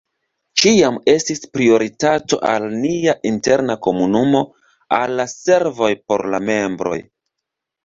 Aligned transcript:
Ĉiam 0.59 0.95
estis 1.11 1.43
prioritato 1.57 2.39
al 2.53 2.65
nia 2.87 3.15
interna 3.33 3.77
komunumo, 3.89 4.43
al 5.01 5.15
la 5.23 5.29
servoj 5.37 5.93
por 6.09 6.27
la 6.35 6.43
membroj. 6.51 7.01